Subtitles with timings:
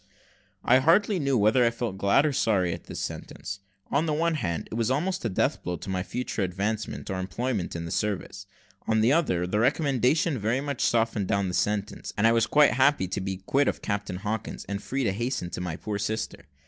[0.63, 3.59] I hardly knew whether I felt glad or sorry at this sentence.
[3.91, 7.19] On the one hand, it was almost a death blow to my future advancement or
[7.19, 8.47] employment in the service;
[8.87, 12.71] on the other, the recommendation very much softened down the sentence, and I was quite
[12.71, 16.45] happy to be quit of Captain Hawkins, and free to hasten to my poor sister.